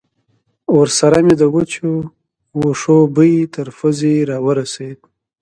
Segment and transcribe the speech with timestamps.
[0.79, 1.89] ورسره مې د وچو
[2.61, 4.99] وښو بوی تر پوزې را ورسېد.